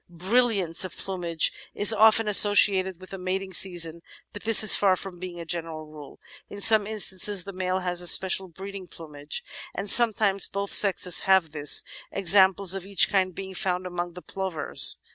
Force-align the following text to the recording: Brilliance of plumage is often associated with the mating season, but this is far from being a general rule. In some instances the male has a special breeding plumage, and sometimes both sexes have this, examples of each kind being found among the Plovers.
Brilliance 0.09 0.83
of 0.83 0.97
plumage 0.97 1.51
is 1.75 1.93
often 1.93 2.27
associated 2.27 2.99
with 2.99 3.11
the 3.11 3.19
mating 3.19 3.53
season, 3.53 4.01
but 4.33 4.41
this 4.45 4.63
is 4.63 4.73
far 4.73 4.95
from 4.95 5.19
being 5.19 5.39
a 5.39 5.45
general 5.45 5.85
rule. 5.85 6.19
In 6.49 6.59
some 6.59 6.87
instances 6.87 7.43
the 7.43 7.53
male 7.53 7.81
has 7.81 8.01
a 8.01 8.07
special 8.07 8.47
breeding 8.47 8.87
plumage, 8.87 9.43
and 9.75 9.91
sometimes 9.91 10.47
both 10.47 10.73
sexes 10.73 11.19
have 11.29 11.51
this, 11.51 11.83
examples 12.11 12.73
of 12.73 12.83
each 12.83 13.09
kind 13.11 13.35
being 13.35 13.53
found 13.53 13.85
among 13.85 14.13
the 14.13 14.23
Plovers. 14.23 14.97